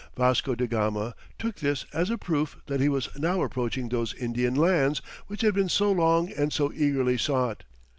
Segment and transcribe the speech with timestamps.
[0.17, 4.55] Vasco da Gama, took this as a proof that he was now approaching those Indian
[4.55, 7.63] lands, which had been so long and so eagerly sought.